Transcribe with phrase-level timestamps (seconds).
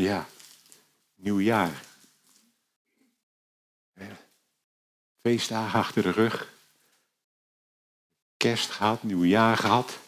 [0.00, 0.26] Ja,
[1.14, 1.82] nieuwjaar.
[5.20, 6.52] Feestdagen achter de rug.
[8.36, 9.98] Kerst gehad, nieuwjaar gehad.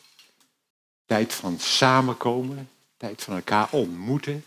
[1.04, 4.44] Tijd van samenkomen, tijd van elkaar ontmoeten.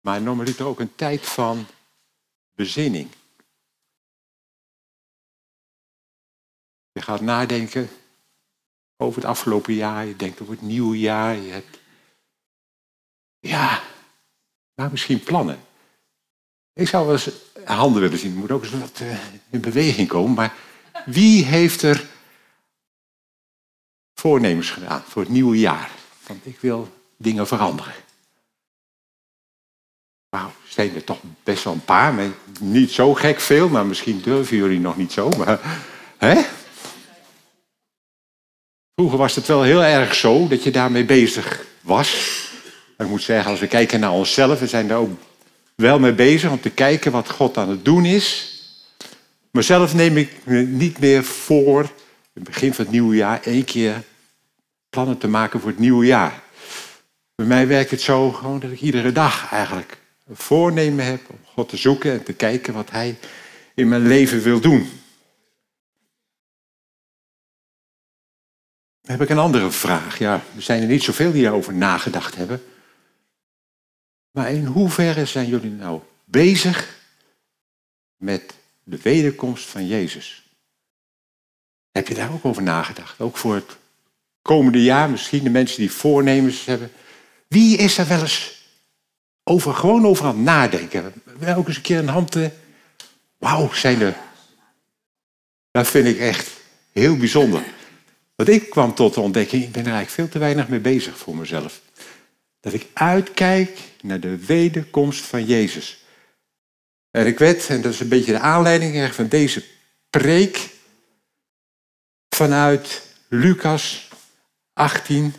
[0.00, 1.66] Maar normaliter ook een tijd van
[2.52, 3.10] bezinning.
[6.92, 7.88] Je gaat nadenken
[8.96, 11.78] over het afgelopen jaar, je denkt over het nieuwe jaar, je hebt
[13.40, 13.82] ja,
[14.74, 15.58] maar misschien plannen.
[16.72, 17.30] Ik zou wel eens
[17.64, 18.32] handen willen zien.
[18.32, 19.16] Er moet ook eens wat uh,
[19.50, 20.34] in beweging komen.
[20.34, 20.54] Maar
[21.04, 22.06] wie heeft er
[24.14, 25.90] voornemens gedaan voor het nieuwe jaar?
[26.26, 27.94] Want ik wil dingen veranderen.
[30.30, 32.14] Nou, zijn er toch best wel een paar.
[32.14, 32.28] Maar
[32.60, 35.28] niet zo gek veel, maar misschien durven jullie nog niet zo.
[35.28, 35.60] Maar,
[36.16, 36.42] hè?
[38.94, 42.45] Vroeger was het wel heel erg zo dat je daarmee bezig was.
[42.98, 45.20] Ik moet zeggen, als we kijken naar onszelf, we zijn daar ook
[45.74, 48.60] wel mee bezig om te kijken wat God aan het doen is.
[49.50, 51.90] Maar zelf neem ik me niet meer voor, in
[52.32, 54.02] het begin van het nieuwe jaar, één keer
[54.90, 56.42] plannen te maken voor het nieuwe jaar.
[57.34, 61.38] Bij mij werkt het zo gewoon dat ik iedere dag eigenlijk een voornemen heb om
[61.44, 63.18] God te zoeken en te kijken wat Hij
[63.74, 64.90] in mijn leven wil doen.
[69.02, 70.18] Dan heb ik een andere vraag.
[70.18, 72.62] Ja, er zijn er niet zoveel die daarover nagedacht hebben.
[74.36, 76.98] Maar in hoeverre zijn jullie nou bezig
[78.16, 80.42] met de wederkomst van Jezus?
[81.92, 83.20] Heb je daar ook over nagedacht?
[83.20, 83.76] Ook voor het
[84.42, 86.92] komende jaar, misschien de mensen die voornemens hebben.
[87.48, 88.66] Wie is er wel eens
[89.44, 91.12] over, gewoon over aan het nadenken?
[91.38, 92.50] Wel eens een keer een hand te...
[93.38, 94.16] Wauw, zijn er...
[95.70, 96.50] Dat vind ik echt
[96.92, 97.62] heel bijzonder.
[98.34, 101.18] Want ik kwam tot de ontdekking, ik ben er eigenlijk veel te weinig mee bezig
[101.18, 101.80] voor mezelf.
[102.60, 106.04] Dat ik uitkijk naar de wederkomst van Jezus.
[107.10, 109.64] En ik weet, en dat is een beetje de aanleiding van deze
[110.10, 110.70] preek,
[112.28, 114.08] vanuit Lucas
[114.72, 115.34] 18.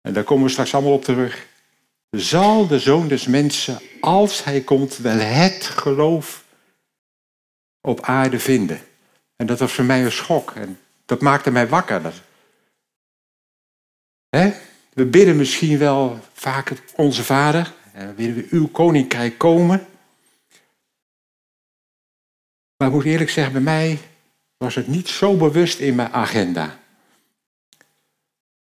[0.00, 1.46] En daar komen we straks allemaal op terug.
[2.10, 6.44] Zal de zoon des mensen, als hij komt, wel het geloof
[7.80, 8.80] op aarde vinden?
[9.36, 10.50] En dat was voor mij een schok.
[10.50, 12.12] En dat maakte mij wakker.
[14.28, 14.52] Hè?
[14.94, 17.72] We bidden misschien wel vaak onze Vader.
[17.92, 19.86] En willen we uw koninkrijk komen.
[22.76, 23.98] Maar ik moet eerlijk zeggen, bij mij
[24.56, 26.78] was het niet zo bewust in mijn agenda.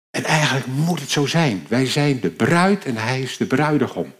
[0.10, 1.66] En eigenlijk moet het zo zijn.
[1.70, 4.14] Wij zijn de bruid en hij is de bruidegom.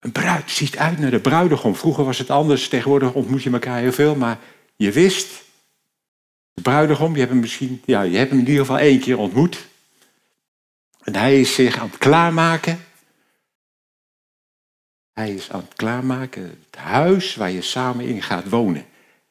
[0.00, 1.76] Een bruid ziet uit naar de bruidegom.
[1.76, 4.38] Vroeger was het anders, tegenwoordig ontmoet je elkaar heel veel, maar
[4.76, 5.42] je wist,
[6.54, 9.18] de bruidegom, je hebt hem misschien, ja, je hebt hem in ieder geval één keer
[9.18, 9.66] ontmoet.
[11.06, 12.84] En hij is zich aan het klaarmaken.
[15.12, 18.86] Hij is aan het klaarmaken het huis waar je samen in gaat wonen.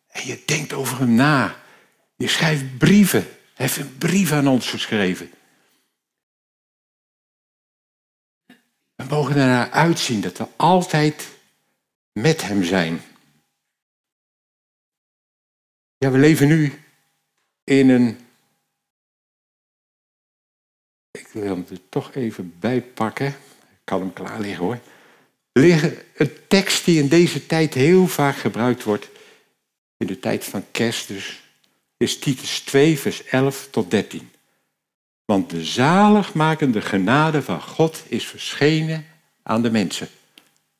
[0.07, 1.55] En je denkt over hem na.
[2.15, 3.21] Je schrijft brieven.
[3.21, 5.31] Hij heeft een brief aan ons geschreven.
[8.95, 11.29] We mogen ernaar uitzien dat we altijd
[12.11, 13.01] met hem zijn.
[15.97, 16.83] Ja, we leven nu
[17.63, 18.24] in een
[21.19, 23.27] ik wil hem er toch even bij pakken.
[23.27, 24.79] Ik kan hem klaar liggen hoor.
[25.51, 29.09] Liggen een tekst die in deze tijd heel vaak gebruikt wordt.
[29.97, 31.43] In de tijd van kerst dus.
[31.97, 34.29] Is Titus 2 vers 11 tot 13.
[35.25, 39.05] Want de zaligmakende genade van God is verschenen
[39.43, 40.07] aan de mensen.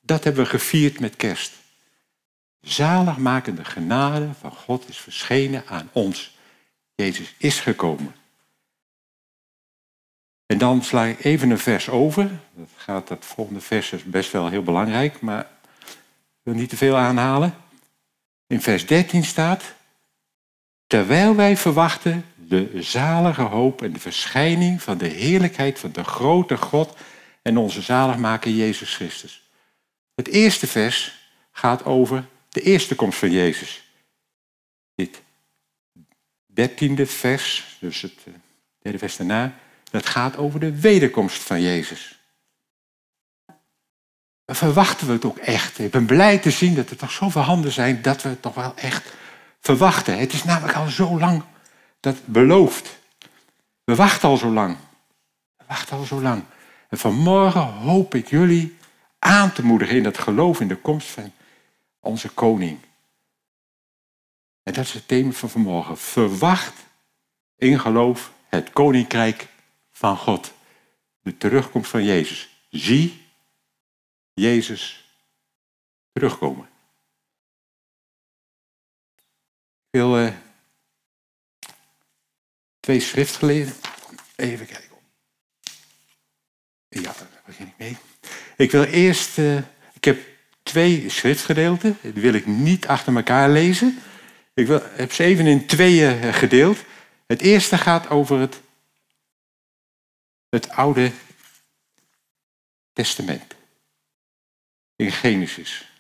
[0.02, 1.54] Dat hebben we gevierd met kerst.
[2.62, 6.38] Zaligmakende genade van God is verschenen aan ons.
[6.96, 8.16] Jezus is gekomen.
[10.46, 12.30] En dan sla ik even een vers over.
[12.54, 16.78] Dat, gaat, dat volgende vers is best wel heel belangrijk, maar ik wil niet te
[16.78, 17.56] veel aanhalen.
[18.48, 19.64] In vers 13 staat,
[20.88, 26.58] terwijl wij verwachten de zalige hoop en de verschijning van de heerlijkheid van de grote
[26.58, 26.98] God
[27.42, 29.50] en onze zaligmaker Jezus Christus.
[30.16, 33.84] Het eerste vers gaat over de eerste komst van Jezus.
[34.96, 35.22] Dit
[36.46, 38.34] dertiende vers, dus het eh,
[38.82, 39.60] derde vers daarna,
[39.92, 42.20] het gaat over de wederkomst van Jezus.
[44.46, 45.80] Verwachten we het ook echt?
[45.80, 48.56] Ik ben blij te zien dat er toch zoveel handen zijn dat we het toch
[48.56, 49.14] wel echt
[49.60, 50.18] verwachten.
[50.18, 51.44] Het is namelijk al zo lang
[52.00, 52.98] dat beloofd.
[53.84, 54.78] We wachten al zo lang.
[55.58, 56.44] We wachten al zo lang.
[56.90, 58.78] En vanmorgen hoop ik jullie
[59.20, 61.32] aan te moedigen in dat geloof in de komst van
[62.00, 62.80] onze koning.
[64.64, 65.98] En dat is het thema van vanmorgen.
[65.98, 66.74] Verwacht
[67.56, 69.48] in geloof het koninkrijk
[69.98, 70.54] van God.
[71.22, 72.50] de terugkomst van Jezus.
[72.70, 73.26] Zie
[74.34, 75.10] Jezus
[76.14, 76.70] terugkomen.
[79.90, 80.34] Ik wil uh,
[82.80, 83.74] twee schriftgeleerden.
[84.36, 84.98] Even kijken.
[86.88, 87.98] Ja, daar begin ik mee.
[88.58, 89.38] Ik wil eerst.
[89.38, 89.58] Uh,
[89.94, 90.20] ik heb
[90.64, 91.98] twee schriftgedeelten.
[92.02, 94.00] Die wil ik niet achter elkaar lezen.
[94.54, 96.78] Ik wil, heb ze even in tweeën eh, gedeeld.
[97.28, 98.62] Het eerste gaat over het,
[100.56, 101.12] het Oude
[102.94, 103.56] Testament.
[104.96, 105.92] In Genesis.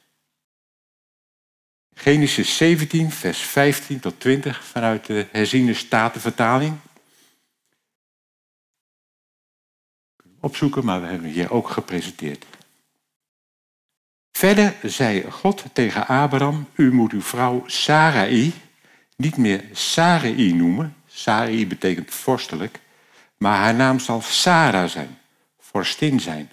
[1.94, 6.78] Genesis 17, vers 15 tot 20 vanuit de herziene statenvertaling.
[10.40, 12.46] Opzoeken, maar we hebben hier ook gepresenteerd.
[14.32, 18.54] Verder zei God tegen Abraham, u moet uw vrouw Sarai
[19.16, 20.96] niet meer Sarai noemen.
[21.08, 22.80] Sarai betekent vorstelijk,
[23.46, 25.18] maar haar naam zal Sarah zijn,
[25.60, 26.52] vorstin zijn.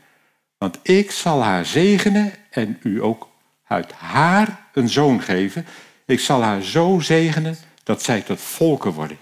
[0.59, 3.29] Want ik zal haar zegenen en u ook
[3.67, 5.67] uit haar een zoon geven.
[6.06, 9.19] Ik zal haar zo zegenen dat zij tot volken worden.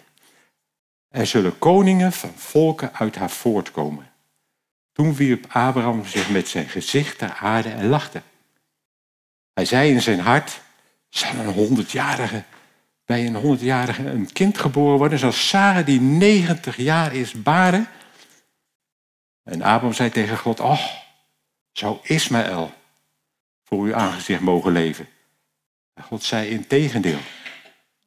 [1.08, 4.10] Er zullen koningen van volken uit haar voortkomen.
[4.92, 8.22] Toen wierp Abraham zich met zijn gezicht ter aarde en lachte.
[9.52, 10.60] Hij zei in zijn hart,
[11.08, 12.42] zal een honderdjarige,
[13.10, 17.88] bij een honderdjarige een kind geboren worden, zoals Sarah die 90 jaar is baren?
[19.44, 20.86] En Abraham zei tegen God, oh,
[21.72, 22.72] zou Ismaël
[23.64, 25.08] voor uw aangezicht mogen leven?
[25.94, 27.18] En God zei in tegendeel.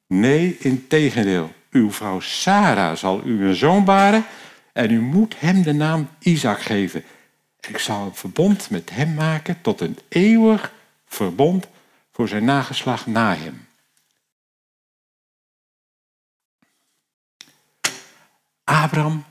[0.07, 1.53] Nee, in tegendeel.
[1.71, 4.25] Uw vrouw Sarah zal u een zoon baren
[4.73, 7.03] en u moet hem de naam Isaac geven.
[7.67, 10.73] Ik zal een verbond met hem maken tot een eeuwig
[11.05, 11.67] verbond
[12.11, 13.71] voor zijn nageslag na hem.
[18.63, 19.25] Abraham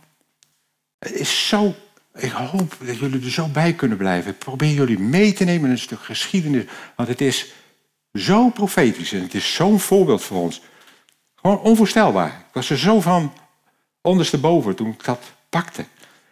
[0.98, 1.74] is zo.
[2.14, 4.32] Ik hoop dat jullie er zo bij kunnen blijven.
[4.32, 6.64] Ik probeer jullie mee te nemen in een stuk geschiedenis.
[6.96, 7.52] Want het is
[8.12, 10.62] zo profetisch en het is zo'n voorbeeld voor ons.
[11.34, 12.28] Gewoon onvoorstelbaar.
[12.28, 13.32] Ik was er zo van
[14.00, 15.84] ondersteboven toen ik dat pakte.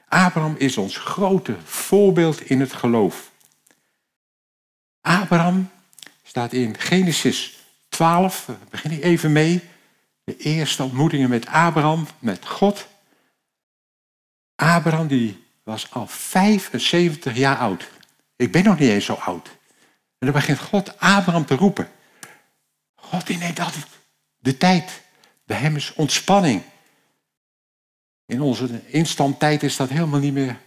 [0.09, 3.31] Abraham is ons grote voorbeeld in het geloof.
[5.01, 5.71] Abraham
[6.23, 7.59] staat in Genesis
[7.89, 9.63] 12, we beginnen even mee.
[10.25, 12.87] De eerste ontmoetingen met Abraham, met God.
[14.61, 17.89] Abraham die was al 75 jaar oud.
[18.37, 19.49] Ik ben nog niet eens zo oud.
[20.19, 21.91] En dan begint God Abraham te roepen.
[22.95, 23.87] God die neemt altijd
[24.39, 25.03] de tijd.
[25.45, 26.63] Bij hem is ontspanning.
[28.27, 30.59] In onze instandtijd is dat helemaal niet meer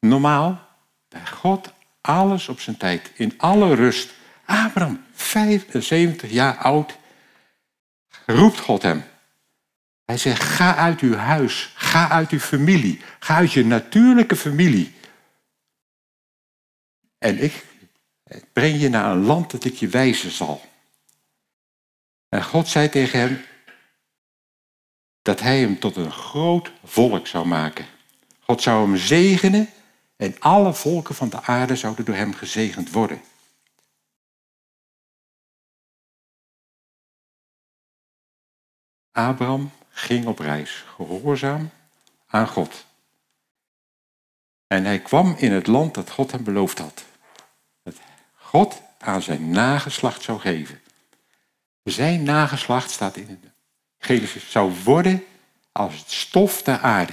[0.00, 0.60] normaal.
[1.08, 4.14] Bij God alles op zijn tijd, in alle rust.
[4.44, 6.98] Abraham, 75 jaar oud,
[8.26, 9.04] roept God hem.
[10.04, 14.94] Hij zegt, ga uit uw huis, ga uit uw familie, ga uit je natuurlijke familie.
[17.18, 17.64] En ik
[18.52, 20.60] breng je naar een land dat ik je wijzen zal.
[22.28, 23.44] En God zei tegen hem
[25.22, 27.86] dat hij hem tot een groot volk zou maken.
[28.40, 29.68] God zou hem zegenen
[30.16, 33.20] en alle volken van de aarde zouden door hem gezegend worden.
[39.12, 41.70] Abraham ging op reis, gehoorzaam
[42.36, 42.84] aan God.
[44.66, 47.04] En hij kwam in het land dat God hem beloofd had.
[47.82, 47.94] Dat
[48.34, 50.80] God aan zijn nageslacht zou geven.
[51.82, 53.52] Zijn nageslacht staat in het
[53.98, 55.24] Genesis, zou worden
[55.72, 57.12] als het stof der aarde.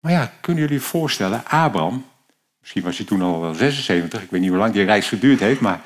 [0.00, 2.06] Maar ja, kunnen jullie je voorstellen, Abraham,
[2.60, 5.40] misschien was hij toen al wel 76, ik weet niet hoe lang die reis geduurd
[5.40, 5.80] heeft, maar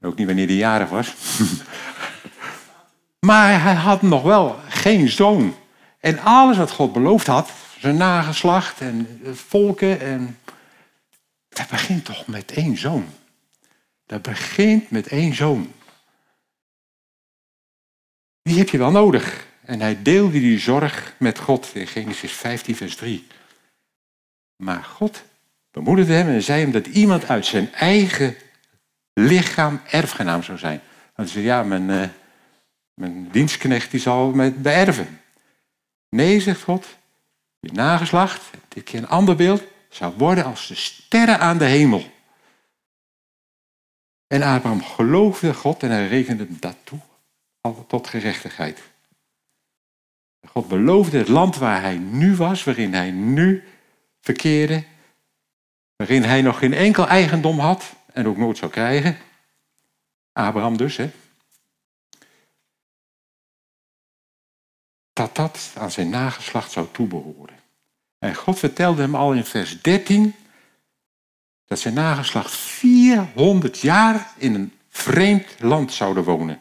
[0.00, 1.14] ook niet wanneer hij jarig was.
[3.28, 5.54] maar hij had nog wel geen zoon.
[6.04, 10.38] En alles wat God beloofd had, zijn nageslacht en volken, en
[11.48, 13.06] dat begint toch met één zoon.
[14.06, 15.72] Dat begint met één zoon.
[18.42, 19.46] Die heb je wel nodig.
[19.60, 23.26] En hij deelde die zorg met God in Genesis 15, vers 3.
[24.56, 25.22] Maar God
[25.70, 28.36] bemoedigde hem en zei hem dat iemand uit zijn eigen
[29.12, 30.80] lichaam erfgenaam zou zijn.
[31.14, 32.08] Want hij zei, ja, mijn, uh,
[32.94, 35.18] mijn dienstknecht die zal me beërven.
[36.14, 36.86] Nee, zegt God,
[37.60, 42.04] je nageslacht, dit keer een ander beeld, zou worden als de sterren aan de hemel.
[44.26, 46.98] En Abraham geloofde God en hij rekende dat toe
[47.86, 48.82] tot gerechtigheid.
[50.46, 53.64] God beloofde het land waar hij nu was, waarin hij nu
[54.20, 54.84] verkeerde,
[55.96, 59.16] waarin hij nog geen enkel eigendom had en ook nooit zou krijgen.
[60.32, 61.10] Abraham dus, hè.
[65.14, 67.58] Dat dat aan zijn nageslacht zou toebehoren.
[68.18, 70.34] En God vertelde hem al in vers 13
[71.66, 76.60] dat zijn nageslacht 400 jaar in een vreemd land zouden wonen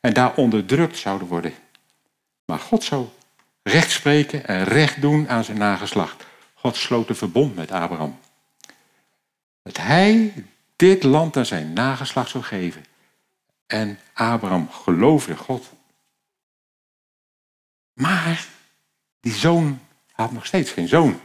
[0.00, 1.54] en daar onderdrukt zouden worden.
[2.44, 3.06] Maar God zou
[3.62, 6.24] recht spreken en recht doen aan zijn nageslacht.
[6.54, 8.18] God sloot een verbond met Abraham.
[9.62, 10.32] Dat hij
[10.76, 12.84] dit land aan zijn nageslacht zou geven.
[13.66, 15.72] En Abraham geloofde God.
[17.94, 18.46] Maar
[19.20, 19.80] die zoon
[20.12, 21.20] had nog steeds geen zoon.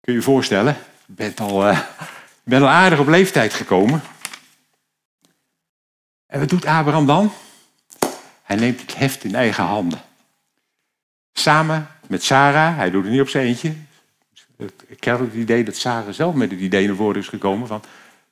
[0.00, 0.76] Kun je je voorstellen?
[1.06, 1.80] Je bent al, uh,
[2.50, 4.02] al aardig op leeftijd gekomen.
[6.26, 7.32] En wat doet Abraham dan?
[8.42, 10.00] Hij neemt het heft in eigen handen.
[11.32, 13.74] Samen met Sarah, hij doet het niet op zijn eentje.
[14.86, 17.82] Ik heb het idee dat Sarah zelf met het idee naar voren is gekomen van,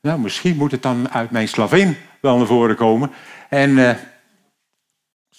[0.01, 3.11] nou misschien moet het dan uit mijn slavin wel naar voren komen.
[3.49, 3.95] En uh,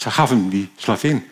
[0.02, 1.30] ze gaf hem die slavin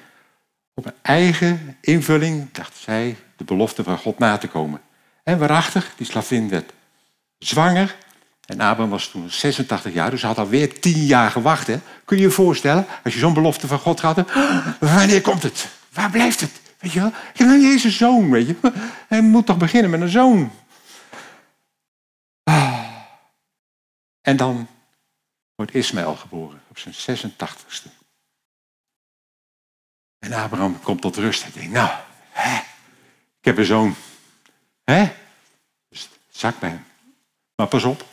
[0.74, 4.82] op een eigen invulling, dacht zij, de belofte van God na te komen.
[5.24, 6.74] En waarachtig, die slavin werd
[7.38, 7.96] zwanger.
[8.46, 11.68] En Abraham was toen 86 jaar, dus hij had alweer 10 jaar gewacht.
[11.68, 11.80] Hè?
[12.06, 14.32] Kun je je voorstellen, als je zo'n belofte van God had,
[14.80, 15.68] wanneer komt het?
[15.94, 16.62] Waar blijft het?
[16.80, 17.08] Weet je wel?
[17.34, 18.56] Ik heb een zoon, weet je.
[19.08, 20.52] Hij moet toch beginnen met een zoon.
[22.44, 22.86] Ah.
[24.22, 24.68] En dan
[25.56, 28.06] wordt Ismaël geboren op zijn 86ste.
[30.20, 31.44] En Abraham komt tot rust.
[31.44, 31.90] Hij denkt, nou,
[32.30, 32.56] hè,
[33.40, 33.96] ik heb een zoon.
[34.84, 35.12] Hè?
[35.90, 36.86] Dus zak bij hem.
[37.56, 38.06] Maar pas op.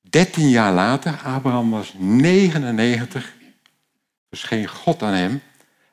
[0.00, 3.32] 13 jaar later, Abraham was 99,
[4.28, 5.42] verscheen God aan hem.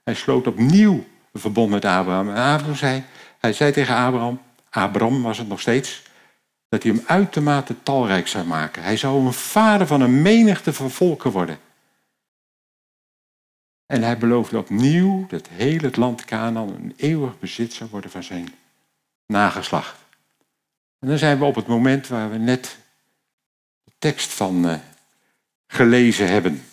[0.03, 2.29] Hij sloot opnieuw een verbond met Abraham.
[2.29, 3.03] En Abraham zei,
[3.39, 6.01] hij zei tegen Abraham, Abraham was het nog steeds,
[6.69, 8.83] dat hij hem uitermate talrijk zou maken.
[8.83, 11.59] Hij zou een vader van een menigte van volken worden.
[13.89, 18.23] En hij beloofde opnieuw dat heel het land Canaan een eeuwig bezit zou worden van
[18.23, 18.55] zijn
[19.25, 19.97] nageslacht.
[20.99, 22.77] En dan zijn we op het moment waar we net
[23.83, 24.79] de tekst van uh,
[25.67, 26.63] gelezen hebben.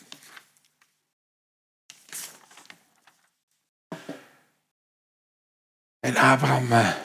[6.01, 6.97] En Abraham, uh,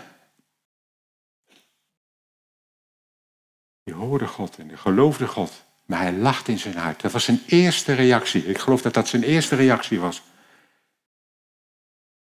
[3.83, 5.69] die hoorde God en die geloofde God.
[5.91, 7.01] Maar hij lachte in zijn hart.
[7.01, 8.45] Dat was zijn eerste reactie.
[8.45, 10.21] Ik geloof dat dat zijn eerste reactie was.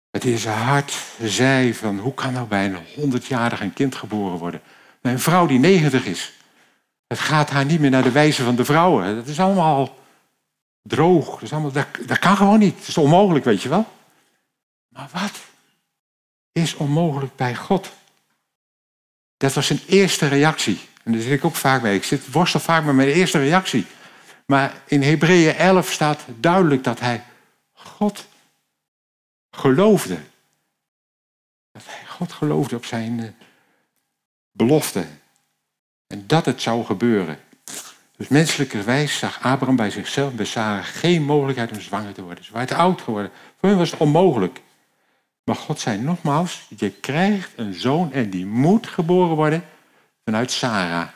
[0.10, 4.38] Het in zijn hart zei van, hoe kan nou bij een honderdjarig een kind geboren
[4.38, 4.62] worden?
[5.02, 6.34] Bij een vrouw die negentig is.
[7.08, 9.16] Het gaat haar niet meer naar de wijze van de vrouwen.
[9.16, 9.98] Dat is allemaal
[10.82, 11.30] droog.
[11.30, 12.78] Dat, is allemaal, dat, dat kan gewoon niet.
[12.78, 13.86] Dat is onmogelijk, weet je wel.
[14.88, 15.40] Maar wat
[16.52, 17.92] is onmogelijk bij God?
[19.38, 20.80] Dat was zijn eerste reactie.
[21.06, 21.96] En daar zit ik ook vaak mee.
[21.96, 23.86] Ik zit, worstel vaak met mijn eerste reactie.
[24.46, 27.24] Maar in Hebreeën 11 staat duidelijk dat hij
[27.74, 28.28] God
[29.52, 30.18] geloofde.
[31.72, 33.28] Dat hij God geloofde op zijn uh,
[34.52, 35.06] belofte.
[36.08, 37.40] En dat het zou gebeuren.
[38.18, 42.44] Dus menselijkerwijs zag Abraham bij zichzelf, bij Sarah, geen mogelijkheid om zwanger te worden.
[42.44, 43.32] Ze waren te oud geworden.
[43.60, 44.62] Voor hen was het onmogelijk.
[45.44, 49.64] Maar God zei nogmaals, je krijgt een zoon en die moet geboren worden
[50.26, 51.10] vanuit Sarah.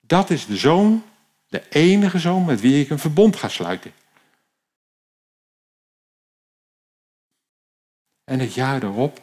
[0.00, 1.04] Dat is de zoon,
[1.46, 3.92] de enige zoon met wie ik een verbond ga sluiten.
[8.24, 9.20] En het jaar daarop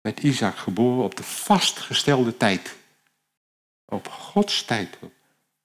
[0.00, 2.76] werd Isaac geboren op de vastgestelde tijd.
[3.84, 4.98] Op Gods tijd.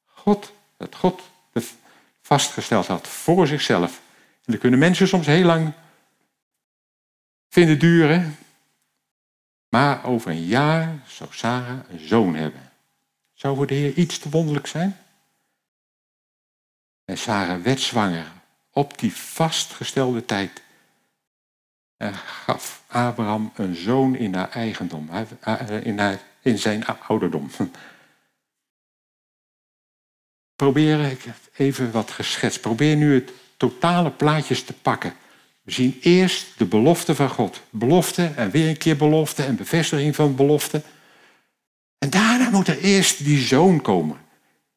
[0.05, 1.21] God, dat God
[2.21, 4.01] vastgesteld had voor zichzelf.
[4.45, 5.73] En dat kunnen mensen soms heel lang
[7.49, 8.37] vinden duren.
[9.73, 12.71] Maar over een jaar zou Sarah een zoon hebben.
[13.33, 14.97] Zou voor de Heer iets te wonderlijk zijn?
[17.05, 18.31] En Sarah werd zwanger
[18.71, 20.61] op die vastgestelde tijd.
[21.97, 27.49] En gaf Abraham een zoon in haar eigendom, eh, in, haar, in zijn ouderdom.
[30.55, 32.61] Probeer ik even wat geschetst.
[32.61, 35.13] Probeer nu het totale plaatje te pakken.
[35.63, 37.61] We zien eerst de belofte van God.
[37.69, 40.81] Belofte en weer een keer belofte en bevestiging van belofte.
[41.97, 44.17] En daarna moet er eerst die zoon komen.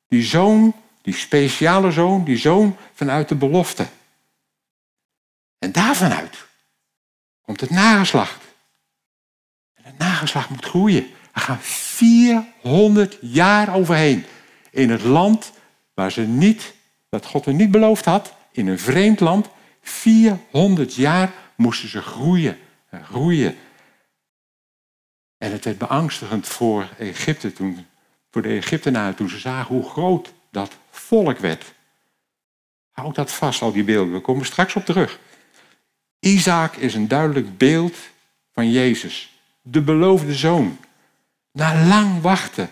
[0.08, 3.86] Die zoon, die speciale zoon, die zoon vanuit de belofte.
[5.58, 6.36] En daarvanuit
[7.42, 8.44] komt het nageslacht.
[9.74, 11.06] En het nageslacht moet groeien.
[11.32, 14.24] Er gaan 400 jaar overheen.
[14.70, 15.52] In het land
[15.94, 16.74] waar ze niet,
[17.08, 19.48] dat God er niet beloofd had, in een vreemd land,
[19.88, 23.56] 400 jaar moesten ze groeien en groeien.
[25.38, 27.86] En het werd beangstigend voor Egypte toen,
[28.30, 31.74] voor de Egyptenaren toen ze zagen hoe groot dat volk werd.
[32.90, 34.12] Houd dat vast, al die beelden.
[34.12, 35.18] We komen straks op terug.
[36.18, 37.96] Isaac is een duidelijk beeld
[38.52, 40.78] van Jezus, de beloofde zoon.
[41.52, 42.70] Na lang wachten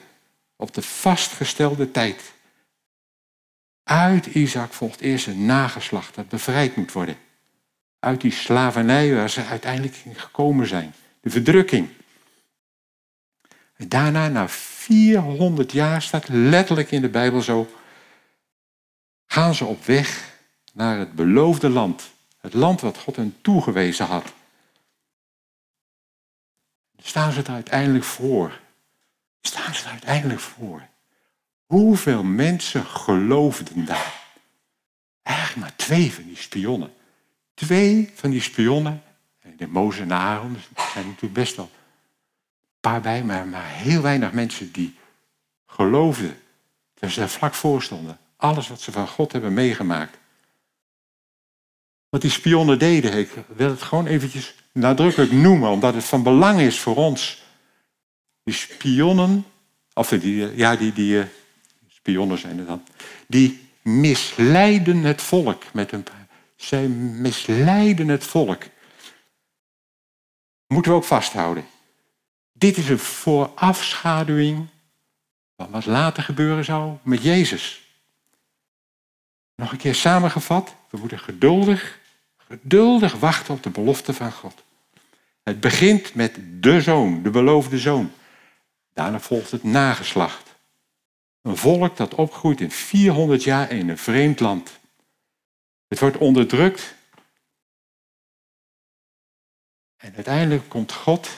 [0.56, 2.33] op de vastgestelde tijd.
[3.84, 7.16] Uit Isaac volgt eerst een nageslacht dat bevrijd moet worden.
[7.98, 10.94] Uit die slavernij waar ze uiteindelijk gekomen zijn.
[11.20, 11.88] De verdrukking.
[13.76, 17.74] En daarna, na 400 jaar, staat letterlijk in de Bijbel zo,
[19.26, 20.38] gaan ze op weg
[20.72, 22.12] naar het beloofde land.
[22.40, 24.32] Het land wat God hen toegewezen had.
[26.96, 28.60] Staan ze er uiteindelijk voor?
[29.40, 30.82] Staan ze er uiteindelijk voor?
[31.74, 34.22] Hoeveel mensen geloofden daar?
[35.22, 36.92] Eigenlijk maar twee van die spionnen.
[37.54, 39.02] Twee van die spionnen,
[39.56, 40.56] de Mozes en Aaron,
[40.92, 44.94] zijn natuurlijk best wel een paar bij, maar, maar heel weinig mensen die
[45.66, 46.36] geloofden.
[46.92, 48.18] Terwijl ze daar vlak voor stonden.
[48.36, 50.18] Alles wat ze van God hebben meegemaakt.
[52.08, 56.60] Wat die spionnen deden, ik wil het gewoon eventjes nadrukkelijk noemen, omdat het van belang
[56.60, 57.42] is voor ons.
[58.42, 59.44] Die spionnen,
[59.94, 61.26] of die, ja, die, die eh,
[62.04, 62.84] spionnen zijn er dan,
[63.26, 66.04] die misleiden het volk met hun.
[66.56, 68.62] Zij misleiden het volk.
[70.66, 71.64] Moeten we ook vasthouden.
[72.52, 74.66] Dit is een voorafschaduwing
[75.56, 77.82] van wat later gebeuren zou met Jezus.
[79.56, 82.02] Nog een keer samengevat, we moeten geduldig
[82.48, 84.62] Geduldig wachten op de belofte van God.
[85.42, 88.12] Het begint met de zoon, de beloofde zoon.
[88.92, 90.53] Daarna volgt het nageslacht.
[91.44, 94.80] Een volk dat opgroeit in 400 jaar in een vreemd land.
[95.88, 96.94] Het wordt onderdrukt.
[99.96, 101.28] En uiteindelijk komt God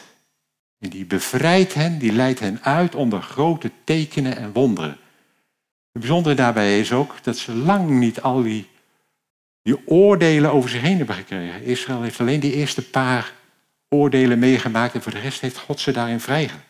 [0.78, 4.98] en die bevrijdt hen, die leidt hen uit onder grote tekenen en wonderen.
[5.92, 8.68] Het bijzondere daarbij is ook dat ze lang niet al die
[9.62, 11.62] die oordelen over zich heen hebben gekregen.
[11.62, 13.32] Israël heeft alleen die eerste paar
[13.88, 16.68] oordelen meegemaakt en voor de rest heeft God ze daarin vrijgelaten.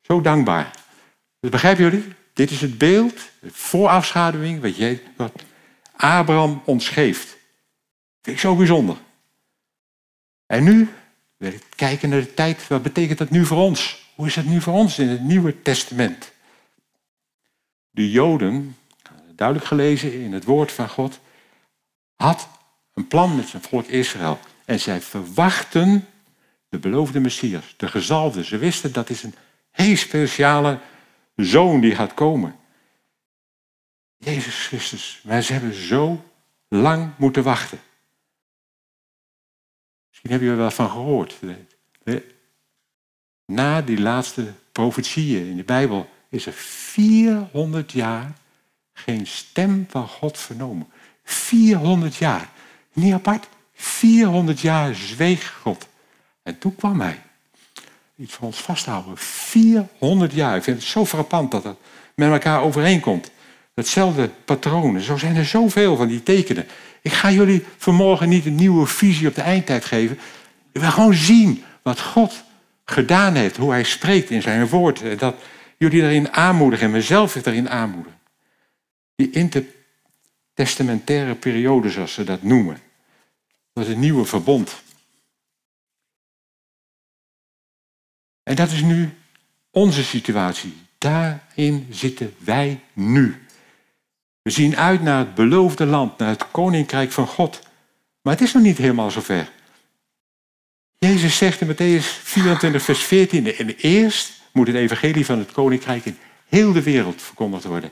[0.00, 0.85] Zo dankbaar.
[1.40, 2.14] Dus begrijpen jullie?
[2.32, 5.42] Dit is het beeld, de voorafschaduwing, wat, je, wat
[5.96, 7.36] Abraham ons geeft.
[8.22, 8.96] Vind ik zo bijzonder.
[10.46, 10.88] En nu
[11.38, 12.68] ik kijken naar de tijd.
[12.68, 14.10] Wat betekent dat nu voor ons?
[14.14, 16.32] Hoe is het nu voor ons in het Nieuwe Testament?
[17.90, 18.76] De Joden,
[19.34, 21.20] duidelijk gelezen in het woord van God,
[22.14, 22.48] had
[22.94, 24.38] een plan met zijn volk Israël.
[24.64, 26.06] En zij verwachten
[26.68, 28.44] de beloofde Messias, de gezalfde.
[28.44, 29.34] Ze wisten dat is een
[29.70, 30.78] heel speciale
[31.36, 32.56] zoon die gaat komen.
[34.16, 35.22] Jezus Christus.
[35.42, 36.24] Ze hebben zo
[36.68, 37.78] lang moeten wachten.
[40.08, 41.38] Misschien hebben jullie er wel van gehoord.
[43.44, 48.32] Na die laatste profetieën in de Bijbel is er 400 jaar
[48.92, 50.88] geen stem van God vernomen.
[51.24, 52.50] 400 jaar.
[52.92, 53.48] Niet apart.
[53.72, 55.88] 400 jaar zweeg God.
[56.42, 57.22] En toen kwam hij.
[58.16, 59.18] Iets voor ons vasthouden.
[59.18, 60.56] 400 jaar.
[60.56, 61.76] Ik vind het zo frappant dat het
[62.14, 63.30] met elkaar overeenkomt.
[63.74, 65.02] Hetzelfde patronen.
[65.02, 66.66] Zo zijn er zoveel van die tekenen.
[67.02, 70.18] Ik ga jullie vanmorgen niet een nieuwe visie op de eindtijd geven.
[70.72, 72.44] Ik wil gewoon zien wat God
[72.84, 73.56] gedaan heeft.
[73.56, 75.18] Hoe hij spreekt in zijn woord.
[75.18, 75.34] Dat
[75.76, 78.18] jullie daarin aanmoedigen en mezelf daarin aanmoedigen.
[79.14, 79.64] Die inter
[80.54, 82.78] testamentaire periode, zoals ze dat noemen.
[83.72, 84.82] Dat is een nieuwe verbond.
[88.46, 89.10] En dat is nu
[89.70, 90.76] onze situatie.
[90.98, 93.46] Daarin zitten wij nu.
[94.42, 97.60] We zien uit naar het beloofde land, naar het koninkrijk van God.
[98.22, 99.50] Maar het is nog niet helemaal zover.
[100.98, 106.04] Jezus zegt in Matthäus 24, vers 14: En eerst moet het evangelie van het koninkrijk
[106.04, 107.90] in heel de wereld verkondigd worden.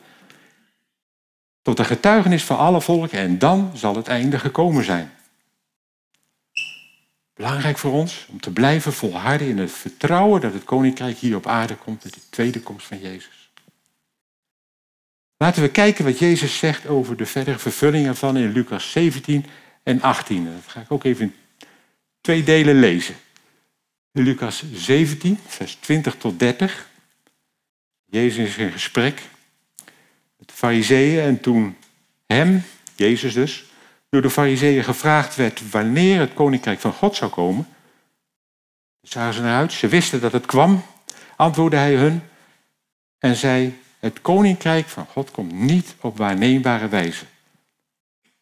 [1.63, 5.13] Tot een getuigenis van alle volken en dan zal het einde gekomen zijn.
[7.35, 11.47] Belangrijk voor ons om te blijven volharden in het vertrouwen dat het koninkrijk hier op
[11.47, 13.51] aarde komt met de tweede komst van Jezus.
[15.37, 19.47] Laten we kijken wat Jezus zegt over de verdere vervulling ervan in Lucas 17
[19.83, 20.45] en 18.
[20.45, 21.35] Dat ga ik ook even in
[22.21, 23.15] twee delen lezen.
[24.13, 26.89] Lucas 17, vers 20 tot 30.
[28.05, 29.23] Jezus is in gesprek
[30.47, 31.21] de fariseeën.
[31.21, 31.77] En toen
[32.27, 32.63] hem,
[32.97, 33.65] Jezus dus,
[34.15, 37.67] door de fariseeën gevraagd werd wanneer het koninkrijk van God zou komen,
[39.01, 39.73] zagen ze naar uit.
[39.73, 40.83] Ze wisten dat het kwam,
[41.37, 42.23] antwoordde hij hun
[43.19, 47.25] en zei, het koninkrijk van God komt niet op waarneembare wijze.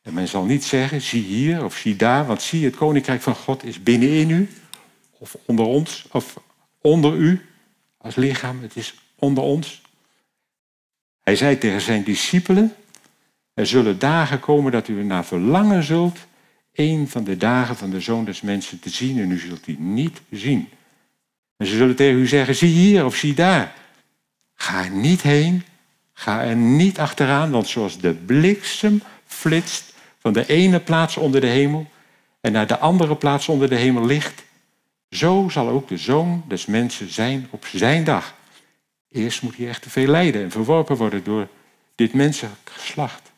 [0.02, 3.34] En men zal niet zeggen, zie hier of zie daar, want zie, het koninkrijk van
[3.34, 4.50] God is binnenin u,
[5.18, 6.40] of onder ons, of
[6.80, 7.46] onder u
[7.98, 9.82] als lichaam, het is onder ons.
[11.20, 12.74] Hij zei tegen zijn discipelen,
[13.54, 16.18] er zullen dagen komen dat u naar verlangen zult
[16.72, 19.78] een van de dagen van de Zoon des Mensen te zien en u zult die
[19.78, 20.68] niet zien.
[21.56, 23.74] En ze zullen tegen u zeggen, zie hier of zie daar.
[24.54, 25.62] Ga er niet heen,
[26.12, 31.46] ga er niet achteraan, want zoals de bliksem flitst van de ene plaats onder de
[31.46, 31.90] hemel
[32.40, 34.44] en naar de andere plaats onder de hemel ligt,
[35.10, 38.34] zo zal ook de zoon des mensen zijn op zijn dag.
[39.08, 41.48] Eerst moet hij echt te veel lijden en verworpen worden door
[41.94, 43.31] dit mensengeslacht.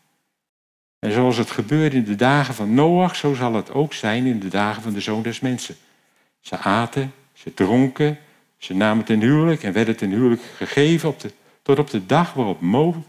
[1.05, 4.41] En zoals het gebeurde in de dagen van Noach, zo zal het ook zijn in
[4.41, 5.77] de dagen van de zoon des mensen.
[6.41, 8.19] Ze aten, ze dronken,
[8.59, 12.33] ze namen ten huwelijk en werden ten huwelijk gegeven op de, tot op de dag
[12.33, 12.61] waarop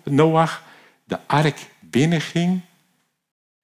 [0.03, 0.63] Noach
[1.03, 2.61] de ark binnenging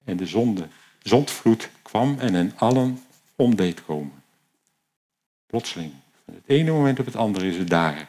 [0.06, 0.67] en de zonde,
[1.02, 3.04] zondvloed kwam en hen allen
[3.36, 4.24] omdeed komen.
[5.48, 5.91] Plotseling,
[6.26, 8.08] van het ene moment op het andere is het daar.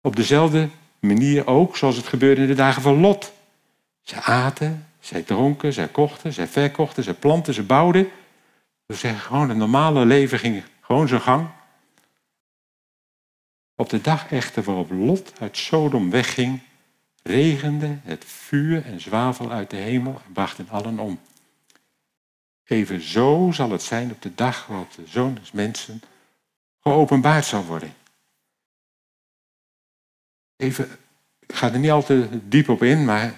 [0.00, 0.68] Op dezelfde
[1.00, 3.32] manier ook zoals het gebeurde in de dagen van Lot.
[4.02, 8.10] Ze aten, zij dronken, zij kochten, zij verkochten, zij planten, ze bouwden.
[8.86, 11.48] Zeggen gewoon, het normale leven ging gewoon zijn gang.
[13.76, 16.60] Op de dag echter waarop Lot uit Sodom wegging,
[17.22, 21.20] regende het vuur en zwavel uit de hemel en brachten allen om.
[22.64, 26.02] Even zo zal het zijn op de dag waarop de Zoon des Mensen
[26.80, 27.94] geopenbaard zal worden.
[30.56, 30.98] Even,
[31.38, 33.34] ik ga er niet al te diep op in, maar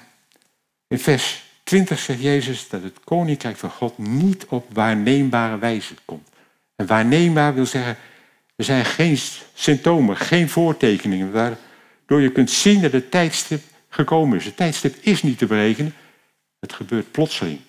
[0.87, 6.29] in vers 20 zegt Jezus dat het koninkrijk van God niet op waarneembare wijze komt.
[6.77, 7.96] En waarneembaar wil zeggen,
[8.57, 9.18] er zijn geen
[9.55, 14.44] symptomen, geen voortekeningen, waardoor je kunt zien dat het tijdstip gekomen is.
[14.44, 15.94] Het tijdstip is niet te berekenen,
[16.61, 17.61] het gebeurt plotseling.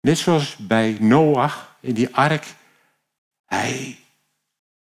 [0.00, 2.46] Net zoals bij Noach in die ark.
[3.46, 3.98] Hij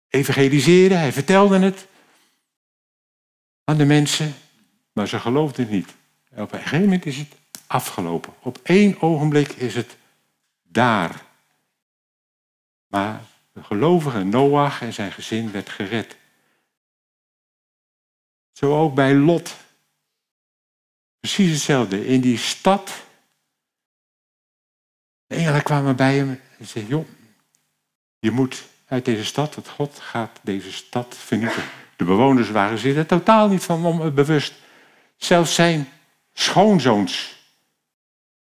[0.08, 1.86] evangeliseerde, hij vertelde het
[3.64, 4.34] aan de mensen,
[4.92, 5.94] maar ze geloofden het niet.
[6.30, 7.34] En op een gegeven moment is het
[7.68, 8.34] afgelopen.
[8.42, 9.96] Op één ogenblik is het
[10.62, 11.22] daar.
[12.86, 13.20] Maar
[13.52, 16.16] de gelovige Noach en zijn gezin werd gered.
[18.52, 19.56] Zo ook bij Lot.
[21.20, 22.06] Precies hetzelfde.
[22.06, 23.06] In die stad.
[25.26, 27.06] De engelen kwamen bij hem en zeiden: Joh,
[28.18, 31.70] je moet uit deze stad, want God gaat deze stad vernietigen.
[31.96, 34.54] De bewoners waren zich er totaal niet van bewust.
[35.16, 35.88] Zelfs zijn
[36.32, 37.37] schoonzoons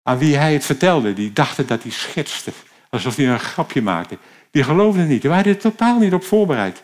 [0.07, 2.53] aan wie hij het vertelde, die dachten dat hij schetste.
[2.91, 4.19] Alsof hij een grapje maakte.
[4.51, 6.83] Die geloofden niet, die waren er totaal niet op voorbereid.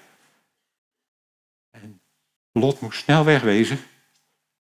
[1.70, 2.00] En
[2.52, 3.78] Lot moest snel wegwezen.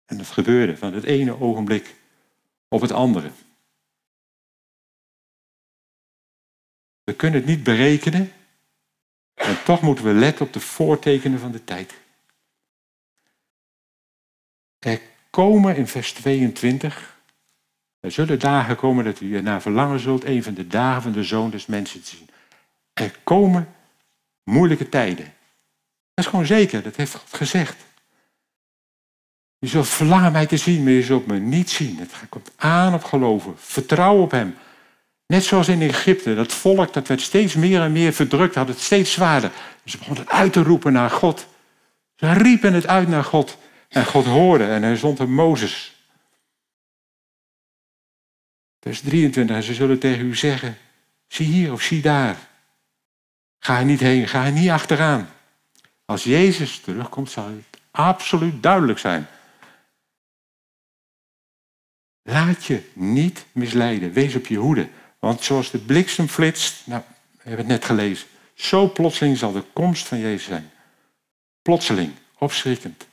[0.06, 1.96] En dat gebeurde van het ene ogenblik
[2.68, 3.32] op het andere.
[7.04, 8.32] We kunnen het niet berekenen.
[9.34, 11.94] En toch moeten we letten op de voortekenen van de tijd.
[14.80, 17.17] Er komen in vers 22
[18.00, 21.24] er zullen dagen komen dat u naar verlangen zult, een van de dagen van de
[21.24, 22.30] zoon des mensen te zien.
[22.94, 23.68] Er komen
[24.44, 25.26] moeilijke tijden.
[26.14, 27.86] Dat is gewoon zeker, dat heeft God gezegd.
[29.60, 31.98] Je zult verlangen mij te zien, maar je zult me niet zien.
[32.00, 33.54] Het komt aan op geloven.
[33.58, 34.56] Vertrouw op hem.
[35.28, 38.80] Net zoals in Egypte, dat volk dat werd steeds meer en meer verdrukt, had het
[38.80, 39.52] steeds zwaarder.
[39.86, 41.48] Ze begonnen uit te roepen naar God.
[42.16, 43.58] Ze riepen het uit naar God.
[43.90, 45.97] En God hoorde en hij zond hem Mozes.
[48.88, 49.56] Vers 23.
[49.56, 50.78] En ze zullen tegen u zeggen:
[51.28, 52.38] zie hier of zie daar.
[53.60, 55.30] Ga er niet heen, ga er niet achteraan.
[56.06, 59.28] Als Jezus terugkomt, zal het absoluut duidelijk zijn.
[62.24, 64.12] Laat je niet misleiden.
[64.12, 64.90] Wees op je hoede.
[65.20, 68.28] Want zoals de bliksem flitst, nou, we hebben het net gelezen.
[68.54, 70.72] Zo plotseling zal de komst van Jezus zijn.
[71.62, 73.08] Plotseling, opschrikkend,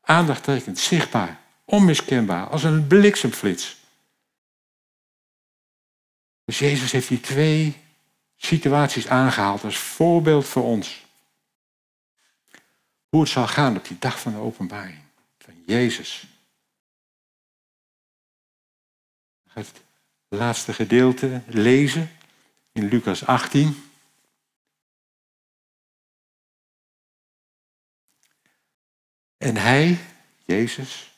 [0.00, 3.82] aandachttrekkend, zichtbaar, onmiskenbaar, als een bliksemflits.
[6.44, 7.76] Dus Jezus heeft die twee
[8.36, 11.04] situaties aangehaald als voorbeeld voor ons.
[13.08, 14.98] Hoe het zal gaan op die dag van de openbaring
[15.38, 16.26] van Jezus.
[19.44, 19.82] Ik ga het
[20.28, 22.10] laatste gedeelte lezen
[22.72, 23.90] in Lucas 18.
[29.36, 29.98] En hij,
[30.44, 31.13] Jezus,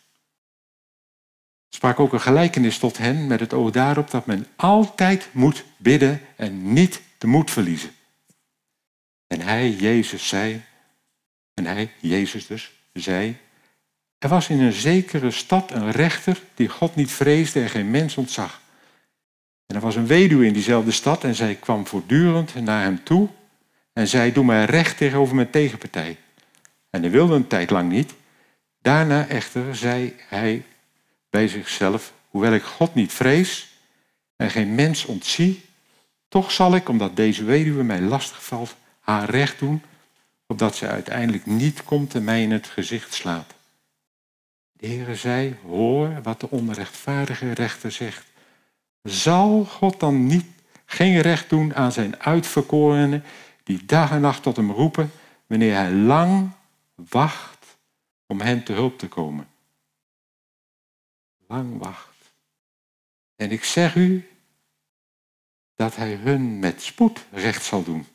[1.77, 6.21] sprak ook een gelijkenis tot hen met het oog daarop dat men altijd moet bidden
[6.37, 7.91] en niet de moed verliezen.
[9.27, 10.63] En hij, Jezus, zei,
[11.55, 13.37] en hij, Jezus dus, zei,
[14.19, 18.17] er was in een zekere stad een rechter die God niet vreesde en geen mens
[18.17, 18.61] ontzag.
[19.67, 23.29] En er was een weduwe in diezelfde stad en zij kwam voortdurend naar hem toe
[23.93, 26.17] en zei, doe mij recht tegenover mijn tegenpartij.
[26.91, 28.15] En hij wilde een tijd lang niet.
[28.81, 30.65] Daarna echter zei hij
[31.37, 33.69] bij zichzelf, hoewel ik God niet vrees
[34.37, 35.65] en geen mens ontzie,
[36.29, 39.83] Toch zal ik, omdat deze weduwe mij lastig valt, haar recht doen,
[40.47, 43.55] opdat ze uiteindelijk niet komt en mij in het gezicht slaat.
[44.73, 48.27] De Heere zei, hoor wat de onrechtvaardige rechter zegt.
[49.03, 50.47] Zal God dan niet
[50.87, 53.25] geen recht doen aan zijn uitverkorenen
[53.63, 55.11] die dag en nacht tot hem roepen
[55.47, 56.51] wanneer hij lang
[56.95, 57.77] wacht
[58.27, 59.47] om hen te hulp te komen?
[61.47, 62.33] Lang wacht.
[63.37, 64.29] En ik zeg u
[65.75, 68.07] dat hij hun met spoed recht zal doen.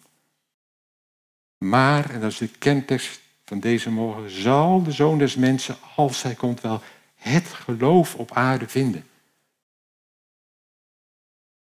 [1.57, 6.21] Maar, en dat is de kentekst van deze morgen, zal de zoon des mensen, als
[6.21, 6.81] hij komt, wel
[7.15, 9.01] het geloof op aarde vinden.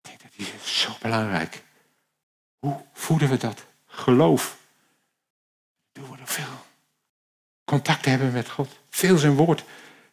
[0.00, 1.62] Ik denk dat die is zo belangrijk.
[2.58, 3.64] Hoe voeden we dat?
[3.86, 4.58] Geloof.
[5.92, 6.66] Doen we er veel.
[7.64, 8.78] Contact hebben met God.
[8.90, 9.64] Veel zijn woord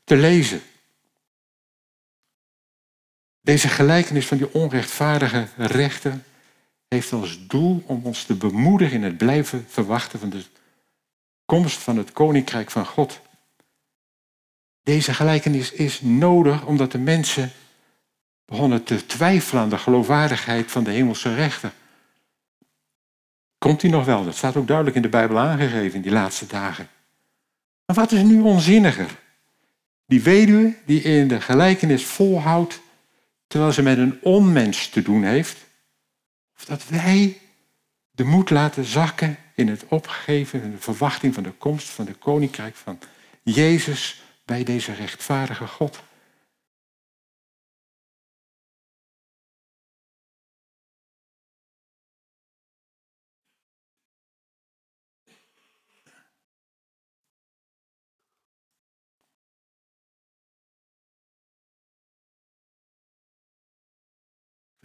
[0.04, 0.62] te lezen.
[3.50, 6.20] Deze gelijkenis van die onrechtvaardige rechter
[6.88, 10.44] heeft als doel om ons te bemoedigen in het blijven verwachten van de
[11.46, 13.22] komst van het koninkrijk van God.
[14.84, 17.52] Deze gelijkenis is nodig omdat de mensen
[18.46, 21.72] begonnen te twijfelen aan de geloofwaardigheid van de hemelse rechter.
[23.58, 24.24] Komt hij nog wel?
[24.24, 26.90] Dat staat ook duidelijk in de Bijbel aangegeven in die laatste dagen.
[27.86, 29.16] Maar wat is nu onzinniger?
[30.06, 32.88] Die weduwe die in de gelijkenis volhoudt
[33.50, 35.58] terwijl ze met een onmens te doen heeft,
[36.58, 37.38] of dat wij
[38.12, 42.14] de moed laten zakken in het opgeven en de verwachting van de komst van de
[42.14, 43.00] koninkrijk van
[43.44, 46.04] Jezus bij deze rechtvaardige God.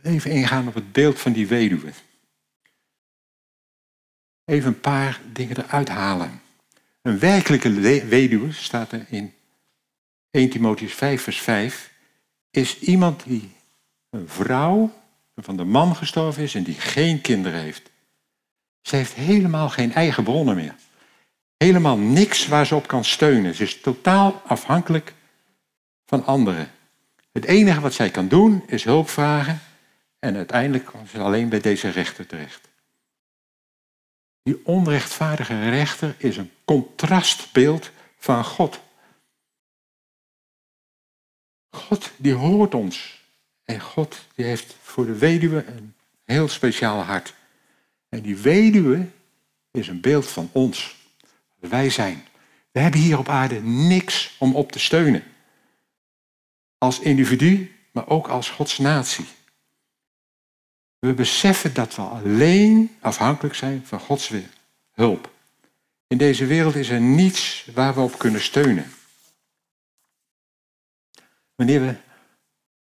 [0.04, 1.92] Even ingaan op het beeld van die weduwe.
[4.44, 6.40] Even een paar dingen eruit halen.
[7.02, 7.70] Een werkelijke
[8.08, 9.34] weduwe, staat er in
[10.30, 11.92] 1 Timotheus 5, vers 5,
[12.50, 13.50] is iemand die
[14.10, 14.92] een vrouw
[15.36, 17.90] van de man gestorven is en die geen kinderen heeft.
[18.80, 20.74] Ze heeft helemaal geen eigen bronnen meer.
[21.56, 23.54] Helemaal niks waar ze op kan steunen.
[23.54, 25.14] Ze is totaal afhankelijk
[26.06, 26.70] van anderen.
[27.32, 29.60] Het enige wat zij kan doen is hulp vragen
[30.24, 32.68] en uiteindelijk kwam ze alleen bij deze rechter terecht.
[34.42, 38.80] Die onrechtvaardige rechter is een contrastbeeld van God.
[41.70, 43.22] God die hoort ons.
[43.64, 47.34] En God die heeft voor de weduwe een heel speciaal hart.
[48.08, 49.06] En die weduwe
[49.70, 50.96] is een beeld van ons.
[51.58, 52.26] Wij zijn.
[52.70, 55.22] We hebben hier op aarde niks om op te steunen.
[56.78, 59.26] Als individu, maar ook als Gods natie.
[61.04, 64.32] We beseffen dat we alleen afhankelijk zijn van Gods
[64.92, 65.30] hulp.
[66.06, 68.92] In deze wereld is er niets waar we op kunnen steunen.
[71.54, 71.94] Wanneer we,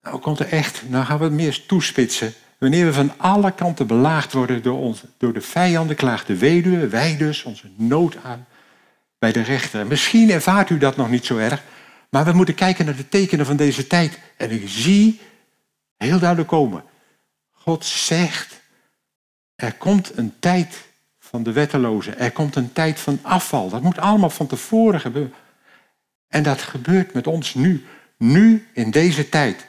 [0.02, 2.32] nou komt er echt, nou gaan we het meer toespitsen.
[2.58, 6.88] Wanneer we van alle kanten belaagd worden door, ons, door de vijanden, klaagt de weduwe,
[6.88, 8.46] wij dus, onze nood aan
[9.18, 9.86] bij de rechter.
[9.86, 11.62] Misschien ervaart u dat nog niet zo erg,
[12.10, 14.18] maar we moeten kijken naar de tekenen van deze tijd.
[14.36, 15.20] En ik zie
[15.96, 16.84] heel duidelijk komen.
[17.68, 18.60] God zegt,
[19.54, 23.68] er komt een tijd van de wettelozen, er komt een tijd van afval.
[23.68, 25.34] Dat moet allemaal van tevoren gebeuren.
[26.28, 29.66] En dat gebeurt met ons nu, nu in deze tijd.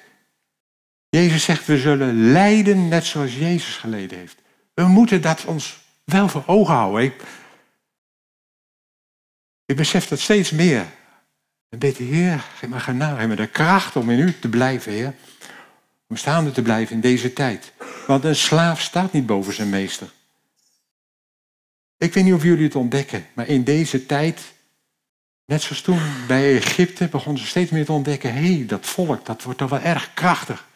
[1.10, 4.38] Jezus zegt, we zullen lijden net zoals Jezus geleden heeft.
[4.74, 7.04] We moeten dat ons wel voor ogen houden.
[7.04, 7.24] Ik,
[9.66, 10.86] ik besef dat steeds meer.
[11.70, 14.92] En bid, Heer, geef me genade, geef me de kracht om in u te blijven,
[14.92, 15.14] Heer.
[16.10, 17.72] Om staande te blijven in deze tijd.
[18.08, 20.10] Want een slaaf staat niet boven zijn meester.
[21.98, 24.54] Ik weet niet of jullie het ontdekken, maar in deze tijd,
[25.46, 29.26] net zoals toen bij Egypte, begonnen ze steeds meer te ontdekken, hé, hey, dat volk,
[29.26, 30.68] dat wordt toch wel erg krachtig.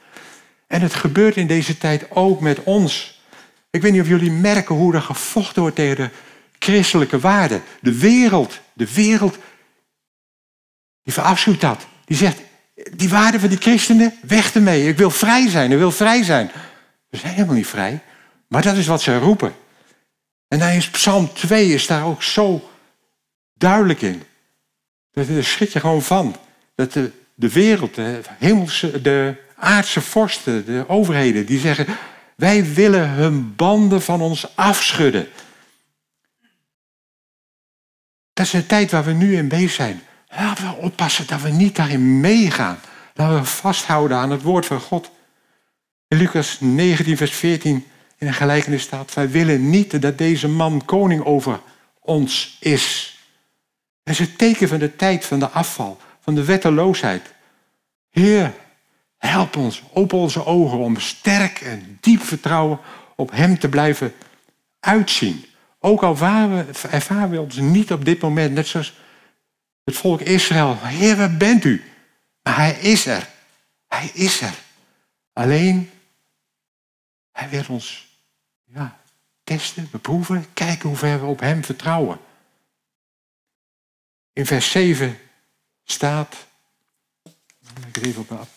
[0.68, 3.22] En het gebeurt in deze tijd ook met ons.
[3.70, 6.10] Ik weet niet of jullie merken hoe er gevochten wordt tegen de
[6.60, 7.64] christelijke waarden.
[7.82, 9.38] De wereld, de wereld,
[11.04, 11.88] die verafschuwt dat.
[12.06, 12.42] Die zegt,
[12.92, 14.88] die waarden van die christenen, weg ermee.
[14.88, 16.52] Ik wil vrij zijn, ik wil vrij zijn.
[17.10, 18.00] We zijn helemaal niet vrij.
[18.48, 19.56] Maar dat is wat ze roepen.
[20.48, 22.70] En dan is Psalm 2 is daar ook zo
[23.54, 24.24] duidelijk in.
[25.12, 26.36] Daar schrik je gewoon van.
[26.76, 31.86] Dat de, de wereld, de hemelse, de aardse vorsten, de overheden, die zeggen,
[32.36, 35.28] wij willen hun banden van ons afschudden.
[38.34, 40.02] Dat is de tijd waar we nu in bezig zijn.
[40.36, 42.80] Laten we oppassen dat we niet daarin meegaan.
[43.14, 45.12] Laten we vasthouden aan het woord van God.
[46.08, 47.86] In Lucas 19, vers 14
[48.18, 51.60] in een gelijkenis staat: Wij willen niet dat deze man koning over
[52.00, 53.18] ons is.
[54.04, 57.34] Dat is het teken van de tijd van de afval, van de wetteloosheid.
[58.10, 58.54] Heer,
[59.18, 62.80] help ons, open onze ogen om sterk en diep vertrouwen
[63.16, 64.14] op Hem te blijven
[64.80, 65.46] uitzien.
[65.80, 66.18] Ook al
[66.92, 68.94] ervaren we ons niet op dit moment, net zoals
[69.84, 70.78] het volk Israël.
[70.78, 71.84] Heer, waar bent u?
[72.42, 73.30] Maar Hij is er.
[73.88, 74.54] Hij is er.
[75.34, 75.92] Alleen,
[77.32, 78.08] Hij wil ons
[78.64, 79.00] ja,
[79.44, 82.20] testen, beproeven, kijken hoe ver we op Hem vertrouwen.
[84.34, 85.20] In vers 7
[85.84, 86.48] staat,
[87.88, 88.48] ik even op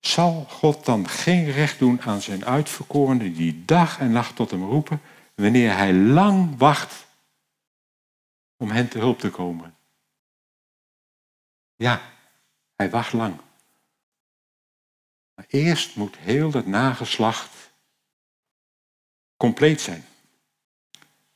[0.00, 4.64] Zal God dan geen recht doen aan zijn uitverkorenen die dag en nacht tot hem
[4.64, 5.00] roepen,
[5.34, 7.06] wanneer hij lang wacht
[8.60, 9.74] om hen te hulp te komen?
[11.76, 12.02] Ja,
[12.76, 13.36] hij wacht lang.
[15.34, 17.72] Maar eerst moet heel dat nageslacht
[19.36, 20.04] compleet zijn.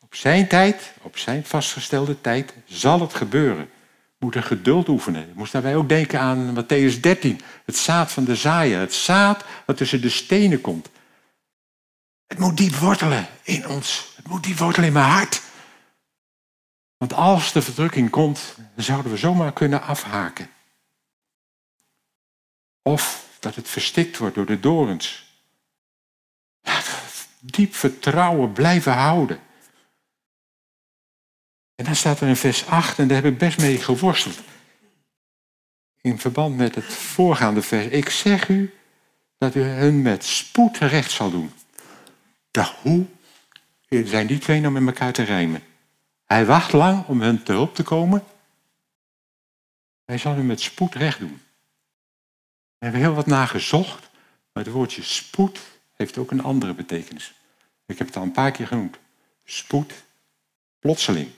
[0.01, 3.71] Op zijn tijd, op zijn vastgestelde tijd, zal het gebeuren.
[4.19, 5.29] Moeten geduld oefenen.
[5.29, 7.41] Ik moest daarbij ook denken aan Matthäus 13.
[7.65, 8.79] Het zaad van de zaaier.
[8.79, 10.89] Het zaad wat tussen de stenen komt.
[12.27, 14.13] Het moet diep wortelen in ons.
[14.17, 15.43] Het moet diep wortelen in mijn hart.
[16.97, 20.51] Want als de verdrukking komt, zouden we zomaar kunnen afhaken.
[22.83, 25.33] Of dat het verstikt wordt door de dorens.
[27.41, 29.41] diep vertrouwen blijven houden.
[31.75, 34.41] En dan staat er in vers 8, en daar heb ik best mee geworsteld.
[36.01, 37.87] In verband met het voorgaande vers.
[37.87, 38.75] Ik zeg u
[39.39, 41.53] dat u hun met spoed recht zal doen.
[42.51, 43.07] Dacht, hoe
[43.89, 45.63] zijn die twee nou met elkaar te rijmen?
[46.35, 48.25] Hij wacht lang om hun te hulp te komen.
[50.05, 51.42] Hij zal u met spoed recht doen.
[52.79, 54.11] We hebben heel wat nagezocht,
[54.53, 55.61] maar het woordje spoed
[55.92, 57.35] heeft ook een andere betekenis.
[57.87, 58.97] Ik heb het al een paar keer genoemd.
[59.44, 59.92] Spoed,
[60.79, 61.31] plotseling.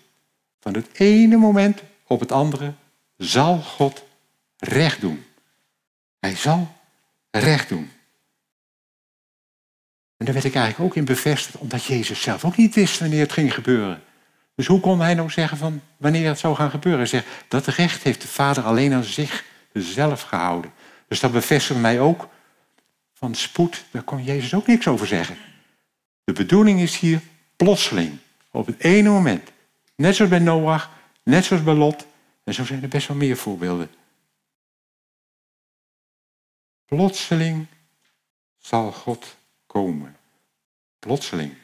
[0.61, 2.72] Van het ene moment op het andere
[3.16, 4.04] zal God
[4.56, 5.24] recht doen.
[6.18, 6.74] Hij zal
[7.30, 7.90] recht doen.
[10.16, 13.20] En daar werd ik eigenlijk ook in bevestigd, omdat Jezus zelf ook niet wist wanneer
[13.20, 14.04] het ging gebeuren.
[14.57, 17.01] Dus hoe kon hij nou zeggen van wanneer het zou gaan gebeuren?
[17.01, 20.73] Hij zegt, dat recht heeft de Vader alleen aan zichzelf gehouden.
[21.09, 22.29] Dus dat bevestigt mij ook
[23.12, 25.37] van spoed, daar kon Jezus ook niks over zeggen.
[26.25, 27.21] De bedoeling is hier
[27.57, 28.19] plotseling,
[28.51, 29.51] op het ene moment.
[29.97, 30.90] Net zoals bij Noach,
[31.23, 32.07] net zoals bij Lot.
[32.45, 33.90] En zo zijn er best wel meer voorbeelden.
[36.85, 37.66] Plotseling
[38.59, 40.16] zal God komen.
[40.99, 41.55] Plotseling.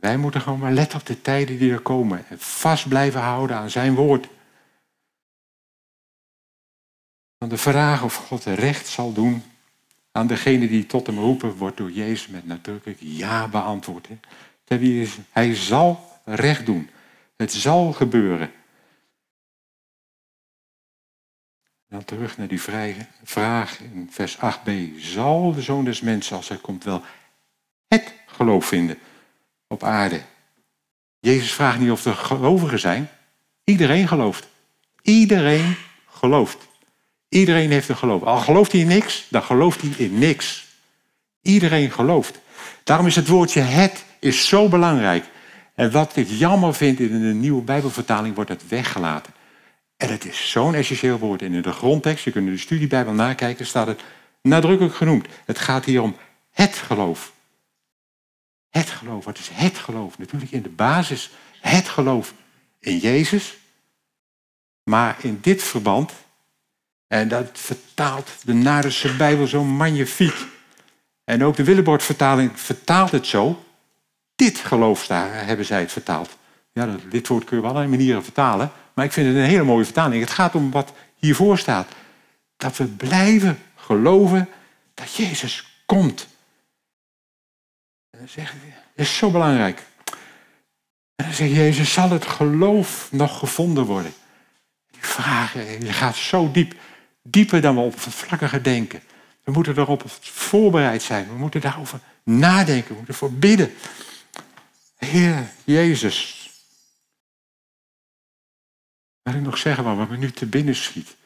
[0.00, 2.24] Wij moeten gewoon maar letten op de tijden die er komen.
[2.28, 4.28] En vast blijven houden aan zijn woord.
[7.38, 9.42] Van de vraag of God recht zal doen
[10.12, 14.08] aan degene die tot hem roepen, wordt door Jezus met nadrukkelijk ja beantwoord.
[15.30, 16.90] Hij zal recht doen.
[17.36, 18.52] Het zal gebeuren.
[21.88, 22.62] Dan terug naar die
[23.24, 24.70] vraag in vers 8b.
[24.96, 27.02] Zal de zoon des mensen, als hij komt, wel
[27.88, 28.98] het geloof vinden
[29.70, 30.20] op aarde?
[31.20, 33.08] Jezus vraagt niet of er gelovigen zijn.
[33.64, 34.48] Iedereen gelooft.
[35.02, 35.76] Iedereen
[36.10, 36.68] gelooft.
[37.28, 38.22] Iedereen heeft een geloof.
[38.22, 40.66] Al gelooft hij in niks, dan gelooft hij in niks.
[41.42, 42.38] Iedereen gelooft.
[42.84, 45.24] Daarom is het woordje het is zo belangrijk.
[45.74, 49.32] En wat ik jammer vind, in de nieuwe Bijbelvertaling wordt het weggelaten.
[49.96, 51.42] En het is zo'n essentieel woord.
[51.42, 54.00] En in de grondtekst, je kunt de studiebijbel nakijken, staat het
[54.42, 55.26] nadrukkelijk genoemd.
[55.44, 56.16] Het gaat hier om
[56.50, 57.32] het geloof.
[58.70, 60.18] Het geloof, wat is het geloof?
[60.18, 61.30] Natuurlijk in de basis
[61.60, 62.34] het geloof
[62.78, 63.56] in Jezus.
[64.82, 66.12] Maar in dit verband
[67.06, 70.46] en dat vertaalt de Naderse Bijbel zo magnifiek.
[71.24, 73.64] En ook de Willebord-vertaling vertaalt het zo.
[74.34, 76.36] Dit geloof daar hebben zij het vertaald.
[76.72, 78.72] Ja, dit woord kun je op allerlei manieren vertalen.
[78.94, 80.22] Maar ik vind het een hele mooie vertaling.
[80.22, 81.88] Het gaat om wat hiervoor staat.
[82.56, 84.48] Dat we blijven geloven
[84.94, 86.26] dat Jezus komt.
[88.10, 88.44] En dan
[88.94, 89.86] is zo belangrijk.
[91.16, 94.12] En dan Jezus, zal het geloof nog gevonden worden?
[94.90, 96.74] Die vragen, je gaat zo diep
[97.22, 99.02] dieper dan we op het vlakkige denken.
[99.44, 101.28] We moeten erop voorbereid zijn.
[101.28, 102.88] We moeten daarover nadenken.
[102.88, 103.74] We moeten ervoor bidden.
[104.96, 106.50] Heer Jezus.
[109.22, 111.16] Wil ik nog zeggen wat me nu te binnen schiet.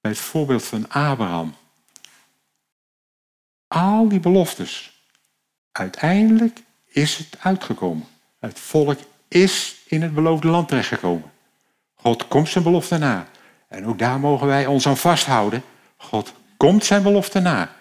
[0.00, 1.54] Bij het voorbeeld van Abraham.
[3.68, 4.93] Al die beloftes.
[5.78, 8.06] Uiteindelijk is het uitgekomen.
[8.38, 8.98] Het volk
[9.28, 11.32] is in het beloofde land terechtgekomen.
[11.94, 13.28] God komt zijn belofte na.
[13.68, 15.62] En ook daar mogen wij ons aan vasthouden.
[15.96, 17.76] God komt zijn belofte na.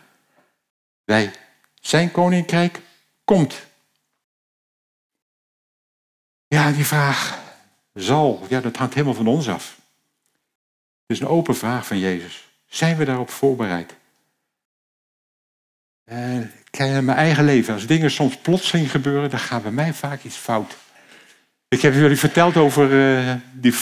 [1.04, 1.32] Wij,
[1.82, 2.82] zijn koninkrijk
[3.24, 3.66] komt.
[6.48, 7.42] Ja, die vraag
[7.94, 9.76] zal, ja, dat hangt helemaal van ons af.
[11.02, 12.48] Het is een open vraag van Jezus.
[12.66, 13.96] Zijn we daarop voorbereid?
[16.04, 17.74] En eh, kijk naar mijn eigen leven.
[17.74, 20.76] Als dingen soms plotseling gebeuren, dan gaat bij mij vaak iets fout.
[21.68, 22.90] Ik heb jullie verteld over
[23.54, 23.74] die,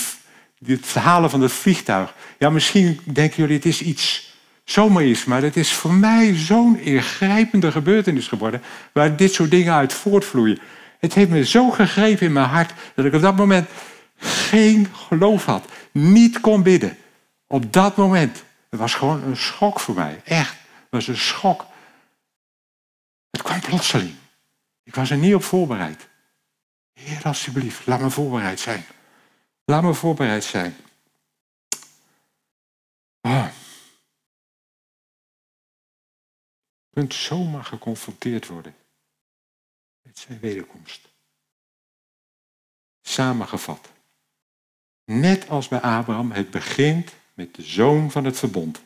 [0.60, 2.14] die, het verhalen van het vliegtuig.
[2.40, 4.32] Ja, misschien denken jullie het is iets
[4.64, 8.62] zomaar iets, maar het is voor mij zo'n ingrijpende gebeurtenis geworden,
[8.92, 10.60] waar dit soort dingen uit voortvloeien.
[11.00, 13.70] Het heeft me zo gegrepen in mijn hart dat ik op dat moment
[14.18, 16.98] geen geloof had, niet kon bidden.
[17.48, 18.44] Op dat moment.
[18.70, 20.22] Het was gewoon een schok voor mij.
[20.24, 20.50] Echt.
[20.50, 21.66] Het was een schok.
[23.42, 24.16] Het kwam plotseling.
[24.84, 26.08] Ik was er niet op voorbereid.
[26.94, 28.86] Heer, alsjeblieft, laat me voorbereid zijn.
[29.66, 30.76] Laat me voorbereid zijn.
[33.22, 33.48] Oh.
[36.80, 38.76] Je kunt zomaar geconfronteerd worden
[40.02, 41.08] met zijn wederkomst.
[43.02, 43.90] Samengevat.
[45.06, 48.82] Net als bij Abraham, het begint met de zoon van het verbond.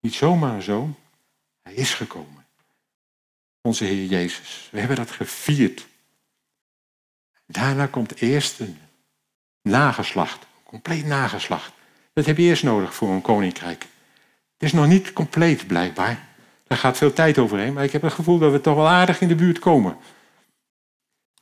[0.00, 0.96] Niet zomaar een zoon,
[1.62, 2.45] hij is gekomen.
[3.66, 4.68] Onze Heer Jezus.
[4.70, 5.86] We hebben dat gevierd.
[7.46, 8.78] Daarna komt eerst een
[9.62, 11.72] nageslacht, een compleet nageslacht.
[12.12, 13.82] Dat heb je eerst nodig voor een koninkrijk.
[14.52, 16.28] Het is nog niet compleet blijkbaar.
[16.66, 19.20] Daar gaat veel tijd overheen, maar ik heb het gevoel dat we toch wel aardig
[19.20, 19.96] in de buurt komen.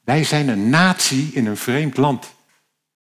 [0.05, 2.35] Wij zijn een natie in een vreemd land.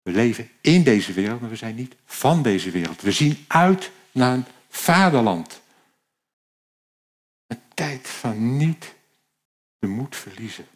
[0.03, 3.03] We leven in deze wereld, maar we zijn niet van deze wereld.
[3.03, 5.61] We zien uit naar een vaderland.
[7.77, 8.95] Tijd van niet
[9.79, 10.67] de moed verliezen.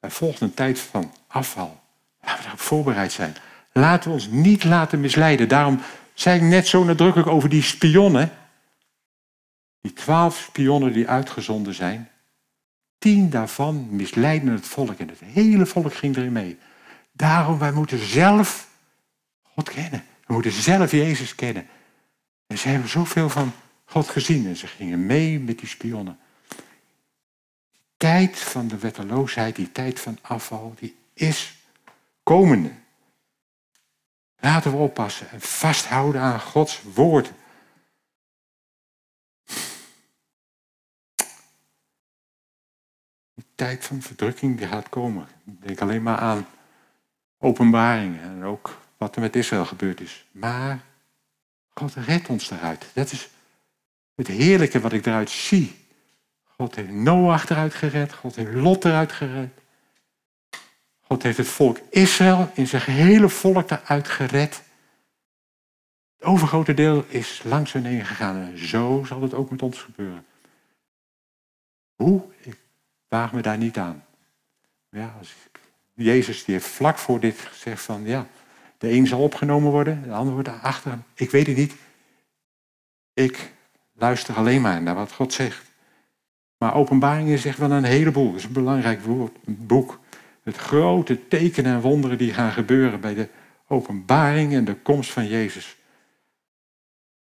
[0.00, 1.80] Er volgt een tijd van afval.
[2.20, 3.36] Laten we daarop voorbereid zijn.
[3.72, 5.48] Laten we ons niet laten misleiden.
[5.48, 5.80] Daarom
[6.14, 8.30] zei ik net zo nadrukkelijk over die spionnen.
[9.80, 12.10] Die twaalf spionnen die uitgezonden zijn.
[12.98, 16.58] Tien daarvan misleiden het volk en het hele volk ging erin mee.
[17.12, 18.68] Daarom, wij moeten zelf
[19.42, 20.04] God kennen.
[20.26, 21.66] We moeten zelf Jezus kennen.
[22.46, 23.52] En ze hebben zoveel van
[23.86, 26.18] God gezien en ze gingen mee met die spionnen.
[27.96, 31.56] Tijd van de wetteloosheid, die tijd van afval, die is
[32.22, 32.72] komende.
[34.36, 37.32] Laten we oppassen en vasthouden aan Gods woord.
[43.34, 45.28] Die tijd van verdrukking die gaat komen.
[45.44, 46.46] Denk alleen maar aan
[47.38, 50.26] openbaringen en ook wat er met Israël gebeurd is.
[50.30, 50.84] Maar
[51.74, 52.86] God redt ons daaruit.
[52.92, 53.28] Dat is
[54.16, 55.74] het heerlijke wat ik eruit zie.
[56.44, 59.48] God heeft Noach eruit gered, God heeft Lot eruit gered.
[61.00, 64.62] God heeft het volk Israël in zijn gehele volk eruit gered.
[66.16, 69.82] Het overgrote deel is langs hun heen gegaan en zo zal het ook met ons
[69.82, 70.26] gebeuren.
[71.94, 72.22] Hoe?
[72.40, 72.58] Ik
[73.08, 74.04] waag me daar niet aan.
[74.90, 75.14] Ja,
[75.94, 78.26] Jezus die heeft vlak voor dit gezegd van ja,
[78.78, 80.98] de een zal opgenomen worden, de ander wordt achter.
[81.14, 81.74] Ik weet het niet.
[83.12, 83.52] Ik
[83.96, 85.70] luister alleen maar naar wat God zegt.
[86.58, 88.26] Maar openbaringen zegt wel een heleboel.
[88.26, 90.00] Het is een belangrijk woord, boek.
[90.42, 93.28] Het grote tekenen en wonderen die gaan gebeuren bij de
[93.68, 95.76] openbaring en de komst van Jezus.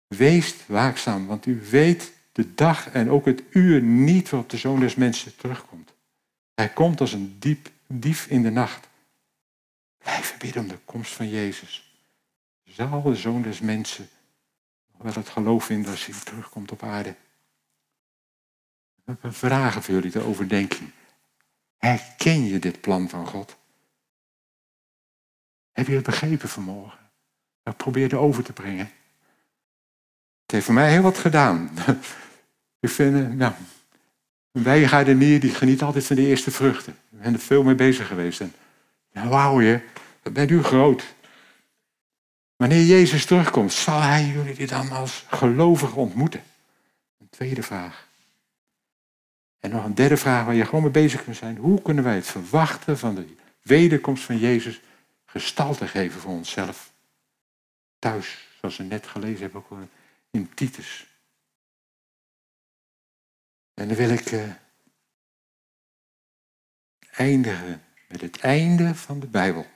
[0.08, 4.80] Wees waakzaam, want u weet de dag en ook het uur niet waarop de Zoon
[4.80, 5.94] des Mensen terugkomt.
[6.56, 8.88] Hij komt als een diep dief in de nacht.
[9.98, 11.88] Blijf bidden om de komst van Jezus.
[12.64, 14.10] Zal de zoon des mensen
[14.98, 17.16] wel het geloof in dat hij terugkomt op aarde?
[19.06, 20.94] Ik heb vragen voor jullie te overdenken.
[21.78, 23.58] Herken je dit plan van God?
[25.72, 27.00] Heb je het begrepen vanmorgen?
[27.64, 28.92] Ik probeerde over te brengen.
[30.42, 31.70] Het heeft voor mij heel wat gedaan.
[32.80, 33.54] Ik vind, eh, nou,
[34.52, 36.94] een wijngaardenier die geniet altijd van de eerste vruchten.
[37.12, 38.42] Ik ben er veel mee bezig geweest.
[38.42, 38.54] En
[39.12, 39.82] nou, wauw je,
[40.24, 41.04] wat bent u groot.
[42.58, 46.44] Wanneer Jezus terugkomt, zal hij jullie dan als gelovigen ontmoeten?
[47.20, 48.08] Een tweede vraag.
[49.60, 51.58] En nog een derde vraag waar je gewoon mee bezig kunt zijn.
[51.58, 54.82] Hoe kunnen wij het verwachten van de wederkomst van Jezus
[55.26, 56.92] gestalte geven voor onszelf?
[58.00, 59.80] Thuis, zoals we net gelezen hebben, ook
[60.32, 61.08] in Titus.
[63.74, 64.54] En dan wil ik uh,
[67.12, 69.68] eindigen met het einde van de Bijbel.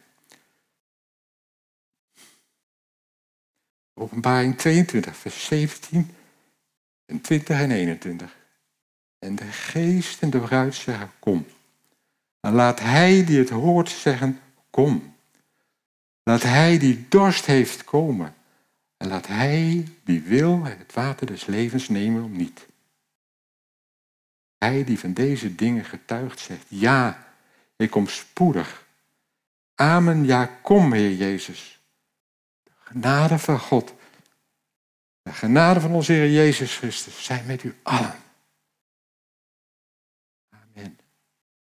[4.02, 6.16] Openbaring 22, vers 17
[7.06, 8.38] en 20 en 21.
[9.20, 11.46] En de geest en de bruid zeggen, kom.
[12.40, 14.40] En laat hij die het hoort zeggen,
[14.70, 15.16] kom.
[16.24, 18.36] Laat hij die dorst heeft komen.
[18.98, 22.68] En laat hij die wil het water des levens nemen om niet.
[24.58, 27.34] Hij die van deze dingen getuigt zegt, ja,
[27.76, 28.88] ik kom spoedig.
[29.76, 31.81] Amen, ja, kom, Heer Jezus.
[32.92, 33.94] Genade van God.
[35.22, 38.16] De genade van onze Heer Jezus Christus zijn met u allen.